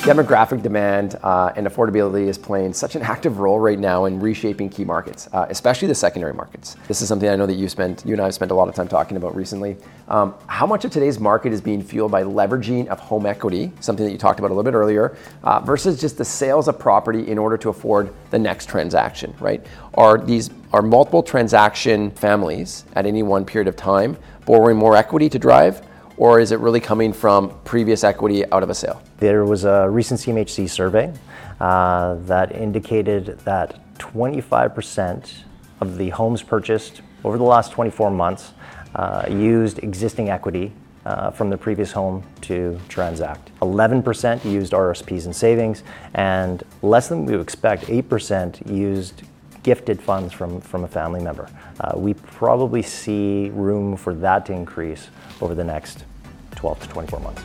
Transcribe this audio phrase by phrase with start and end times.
[0.00, 4.70] demographic demand uh, and affordability is playing such an active role right now in reshaping
[4.70, 6.76] key markets, uh, especially the secondary markets.
[6.88, 8.66] This is something I know that you spent, you and I have spent a lot
[8.66, 9.76] of time talking about recently.
[10.08, 14.06] Um, how much of today's market is being fueled by leveraging of home equity, something
[14.06, 17.28] that you talked about a little bit earlier, uh, versus just the sales of property
[17.28, 19.66] in order to afford the next transaction, right?
[19.94, 25.28] Are these are multiple transaction families at any one period of time borrowing more equity
[25.28, 25.82] to drive?
[26.20, 29.02] Or is it really coming from previous equity out of a sale?
[29.16, 31.14] There was a recent CMHC survey
[31.60, 35.44] uh, that indicated that 25%
[35.80, 38.52] of the homes purchased over the last 24 months
[38.94, 40.72] uh, used existing equity
[41.06, 43.50] uh, from the previous home to transact.
[43.60, 49.22] 11% used RSPs and savings, and less than we would expect, 8% used
[49.62, 51.48] gifted funds from, from a family member.
[51.80, 55.08] Uh, we probably see room for that to increase
[55.40, 56.04] over the next
[56.56, 57.42] 12 to 24 months.